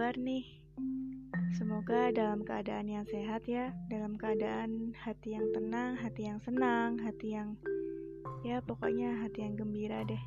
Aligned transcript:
kabar 0.00 0.16
nih? 0.16 0.48
Semoga 1.60 2.08
dalam 2.08 2.40
keadaan 2.40 2.88
yang 2.88 3.04
sehat 3.04 3.44
ya, 3.44 3.68
dalam 3.92 4.16
keadaan 4.16 4.96
hati 4.96 5.36
yang 5.36 5.44
tenang, 5.52 5.92
hati 5.92 6.24
yang 6.24 6.40
senang, 6.40 6.96
hati 7.04 7.36
yang 7.36 7.60
ya 8.40 8.64
pokoknya 8.64 9.20
hati 9.20 9.44
yang 9.44 9.60
gembira 9.60 10.08
deh. 10.08 10.22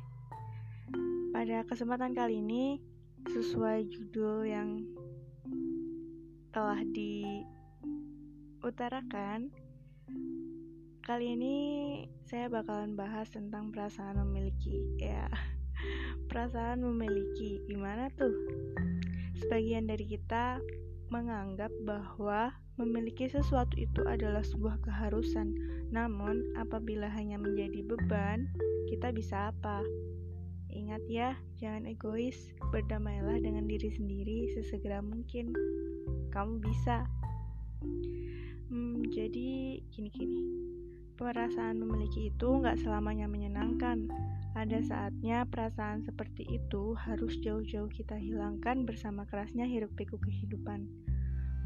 Pada 1.34 1.66
kesempatan 1.66 2.14
kali 2.14 2.38
ini, 2.38 2.78
sesuai 3.34 3.90
judul 3.90 4.46
yang 4.46 4.86
telah 6.54 6.86
diutarakan, 8.62 9.50
kali 11.02 11.34
ini 11.34 11.56
saya 12.30 12.46
bakalan 12.46 12.94
bahas 12.94 13.26
tentang 13.26 13.74
perasaan 13.74 14.22
memiliki. 14.22 15.02
Ya, 15.02 15.26
perasaan 16.34 16.82
memiliki 16.82 17.62
gimana 17.70 18.10
tuh? 18.18 18.34
Sebagian 19.38 19.86
dari 19.86 20.02
kita 20.02 20.58
menganggap 21.14 21.70
bahwa 21.86 22.50
memiliki 22.74 23.30
sesuatu 23.30 23.78
itu 23.78 24.02
adalah 24.02 24.42
sebuah 24.42 24.82
keharusan. 24.82 25.54
Namun, 25.94 26.42
apabila 26.58 27.06
hanya 27.06 27.38
menjadi 27.38 27.86
beban, 27.86 28.50
kita 28.90 29.14
bisa 29.14 29.54
apa? 29.54 29.86
Ingat 30.74 31.06
ya, 31.06 31.38
jangan 31.62 31.86
egois. 31.86 32.50
Berdamailah 32.74 33.38
dengan 33.38 33.70
diri 33.70 33.94
sendiri 33.94 34.50
sesegera 34.58 34.98
mungkin. 35.06 35.54
Kamu 36.34 36.58
bisa. 36.58 37.06
Hmm, 38.74 39.06
jadi 39.14 39.78
gini-gini. 39.94 40.42
Perasaan 41.14 41.78
memiliki 41.78 42.34
itu 42.34 42.48
nggak 42.58 42.82
selamanya 42.82 43.30
menyenangkan. 43.30 44.10
Ada 44.58 44.82
saatnya 44.82 45.46
perasaan 45.46 46.02
seperti 46.02 46.42
itu 46.46 46.94
harus 46.98 47.38
jauh-jauh 47.38 47.86
kita 47.90 48.18
hilangkan 48.18 48.82
bersama 48.82 49.22
kerasnya 49.26 49.62
hiruk-pikuk 49.62 50.18
kehidupan. 50.22 50.90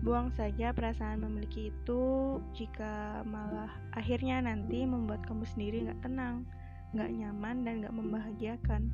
Buang 0.05 0.31
saja 0.37 0.77
perasaan 0.77 1.25
memiliki 1.25 1.73
itu 1.73 2.03
jika 2.53 3.25
malah 3.25 3.73
akhirnya 3.97 4.45
nanti 4.45 4.85
membuat 4.85 5.25
kamu 5.25 5.49
sendiri 5.49 5.89
gak 5.89 6.01
tenang, 6.05 6.45
gak 6.93 7.09
nyaman, 7.09 7.65
dan 7.65 7.81
gak 7.81 7.97
membahagiakan. 7.97 8.93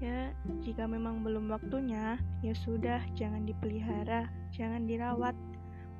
Ya, 0.00 0.32
jika 0.64 0.88
memang 0.88 1.20
belum 1.20 1.52
waktunya, 1.52 2.16
ya 2.40 2.56
sudah, 2.56 3.04
jangan 3.12 3.44
dipelihara, 3.44 4.32
jangan 4.48 4.88
dirawat, 4.88 5.36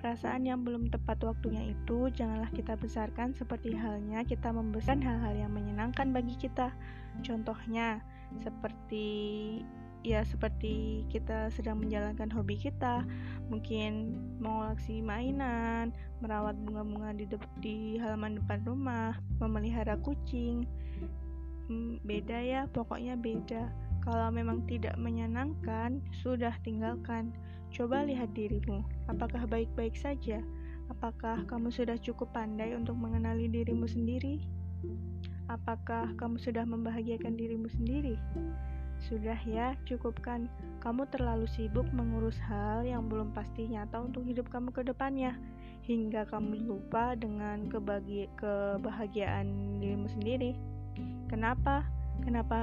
Perasaan 0.01 0.49
yang 0.49 0.65
belum 0.65 0.89
tepat 0.89 1.21
waktunya 1.29 1.77
itu 1.77 2.09
janganlah 2.17 2.49
kita 2.57 2.73
besarkan 2.81 3.37
seperti 3.37 3.77
halnya 3.77 4.25
kita 4.25 4.49
membesarkan 4.49 5.05
hal-hal 5.05 5.37
yang 5.37 5.53
menyenangkan 5.53 6.09
bagi 6.17 6.41
kita. 6.41 6.73
Contohnya 7.21 8.01
seperti 8.41 9.07
ya 10.01 10.25
seperti 10.25 11.05
kita 11.13 11.53
sedang 11.53 11.85
menjalankan 11.85 12.33
hobi 12.33 12.57
kita, 12.57 13.05
mungkin 13.53 14.17
mengoleksi 14.41 15.05
mainan, 15.05 15.93
merawat 16.25 16.57
bunga-bunga 16.65 17.13
di, 17.13 17.29
di 17.61 17.77
halaman 18.01 18.41
depan 18.41 18.65
rumah, 18.65 19.13
memelihara 19.37 20.01
kucing. 20.01 20.65
Hmm, 21.69 22.01
beda 22.03 22.41
ya, 22.41 22.61
pokoknya 22.73 23.21
beda. 23.21 23.69
Kalau 24.01 24.33
memang 24.33 24.65
tidak 24.65 24.97
menyenangkan, 24.97 26.01
sudah 26.25 26.57
tinggalkan. 26.65 27.37
Coba 27.71 28.03
lihat 28.03 28.35
dirimu, 28.35 28.83
apakah 29.07 29.47
baik-baik 29.47 29.95
saja? 29.95 30.43
Apakah 30.91 31.47
kamu 31.47 31.71
sudah 31.71 31.95
cukup 32.03 32.35
pandai 32.35 32.75
untuk 32.75 32.99
mengenali 32.99 33.47
dirimu 33.47 33.87
sendiri? 33.87 34.43
Apakah 35.47 36.11
kamu 36.19 36.43
sudah 36.43 36.67
membahagiakan 36.67 37.39
dirimu 37.39 37.71
sendiri? 37.71 38.19
Sudah 39.01 39.39
ya, 39.47 39.79
cukupkan. 39.87 40.51
Kamu 40.83 41.07
terlalu 41.15 41.47
sibuk 41.47 41.87
mengurus 41.95 42.37
hal 42.43 42.83
yang 42.83 43.07
belum 43.07 43.31
pasti 43.33 43.71
nyata 43.71 44.03
untuk 44.03 44.27
hidup 44.27 44.51
kamu 44.51 44.75
ke 44.75 44.83
depannya, 44.83 45.39
hingga 45.87 46.27
kamu 46.27 46.67
lupa 46.67 47.15
dengan 47.15 47.71
kebahagiaan 47.71 49.47
dirimu 49.79 50.11
sendiri. 50.11 50.59
Kenapa? 51.31 51.87
Kenapa 52.27 52.59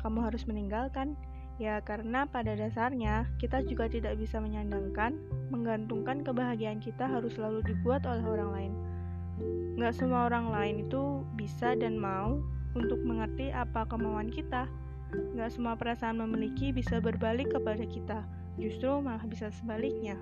kamu 0.00 0.30
harus 0.30 0.46
meninggalkan? 0.46 1.18
Ya, 1.54 1.78
karena 1.86 2.26
pada 2.26 2.58
dasarnya 2.58 3.30
kita 3.38 3.62
juga 3.62 3.86
tidak 3.86 4.18
bisa 4.18 4.42
menyandangkan, 4.42 5.14
menggantungkan 5.54 6.26
kebahagiaan 6.26 6.82
kita 6.82 7.06
harus 7.06 7.38
selalu 7.38 7.62
dibuat 7.62 8.02
oleh 8.10 8.26
orang 8.26 8.50
lain. 8.50 8.72
Nggak 9.78 9.94
semua 9.94 10.26
orang 10.26 10.50
lain 10.50 10.86
itu 10.86 11.22
bisa 11.38 11.78
dan 11.78 11.94
mau 11.94 12.42
untuk 12.74 12.98
mengerti 13.06 13.54
apa 13.54 13.86
kemauan 13.86 14.34
kita. 14.34 14.66
Nggak 15.14 15.50
semua 15.54 15.78
perasaan 15.78 16.18
memiliki 16.18 16.74
bisa 16.74 16.98
berbalik 16.98 17.54
kepada 17.54 17.86
kita, 17.86 18.26
justru 18.58 18.90
malah 18.98 19.22
bisa 19.22 19.46
sebaliknya. 19.54 20.18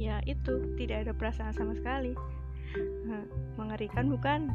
Ya, 0.00 0.24
itu 0.24 0.72
tidak 0.80 1.04
ada 1.04 1.12
perasaan 1.12 1.52
sama 1.52 1.76
sekali. 1.76 2.16
Mengerikan, 3.60 4.08
bukan? 4.08 4.48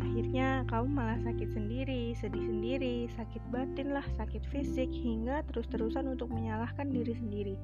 Akhirnya 0.00 0.64
kamu 0.68 0.88
malah 0.88 1.20
sakit 1.20 1.52
sendiri, 1.52 2.16
sedih 2.16 2.44
sendiri, 2.48 3.10
sakit 3.12 3.42
batin 3.52 3.92
lah, 3.92 4.04
sakit 4.16 4.44
fisik, 4.48 4.88
hingga 4.88 5.44
terus-terusan 5.52 6.08
untuk 6.08 6.32
menyalahkan 6.32 6.88
diri 6.88 7.12
sendiri. 7.12 7.56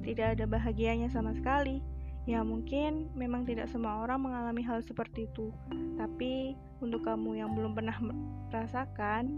Tidak 0.00 0.38
ada 0.38 0.44
bahagianya 0.48 1.12
sama 1.12 1.36
sekali. 1.36 1.84
Ya 2.24 2.40
mungkin 2.40 3.12
memang 3.12 3.44
tidak 3.44 3.68
semua 3.68 4.00
orang 4.00 4.24
mengalami 4.24 4.64
hal 4.64 4.80
seperti 4.80 5.28
itu. 5.28 5.52
Tapi 6.00 6.56
untuk 6.80 7.04
kamu 7.04 7.44
yang 7.44 7.52
belum 7.52 7.76
pernah 7.76 8.00
merasakan, 8.00 9.28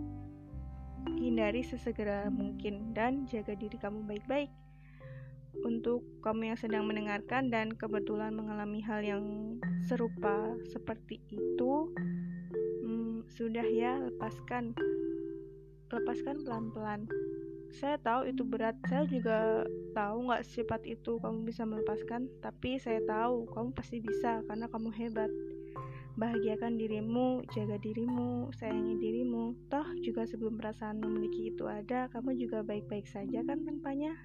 hindari 1.19 1.67
sesegera 1.67 2.31
mungkin 2.31 2.95
dan 2.95 3.27
jaga 3.27 3.59
diri 3.59 3.75
kamu 3.75 4.07
baik-baik. 4.07 4.51
Untuk 5.67 6.05
kamu 6.21 6.53
yang 6.53 6.59
sedang 6.61 6.85
mendengarkan 6.85 7.49
dan 7.49 7.73
kebetulan 7.75 8.31
mengalami 8.37 8.79
hal 8.85 9.01
yang 9.03 9.25
serupa 9.83 10.55
seperti 10.69 11.19
itu, 11.33 11.91
sudah 13.37 13.69
ya, 13.69 14.01
lepaskan. 14.01 14.73
Lepaskan 15.93 16.41
pelan-pelan. 16.43 17.05
Saya 17.69 18.01
tahu 18.01 18.33
itu 18.33 18.43
berat. 18.49 18.81
Saya 18.89 19.05
juga 19.05 19.69
tahu 19.93 20.33
nggak 20.33 20.45
sifat 20.49 20.81
itu 20.89 21.21
kamu 21.21 21.45
bisa 21.45 21.69
melepaskan. 21.69 22.33
Tapi 22.41 22.81
saya 22.81 23.05
tahu 23.05 23.45
kamu 23.53 23.77
pasti 23.77 24.01
bisa 24.01 24.41
karena 24.49 24.67
kamu 24.73 24.89
hebat. 24.97 25.29
Bahagiakan 26.17 26.81
dirimu, 26.81 27.45
jaga 27.53 27.77
dirimu, 27.77 28.49
sayangi 28.57 28.97
dirimu. 28.97 29.53
Toh 29.69 29.85
juga 30.01 30.25
sebelum 30.25 30.57
perasaan 30.57 31.05
memiliki 31.05 31.53
itu 31.53 31.69
ada, 31.69 32.09
kamu 32.09 32.41
juga 32.41 32.65
baik-baik 32.65 33.05
saja 33.05 33.45
kan 33.45 33.61
tanpanya. 33.69 34.17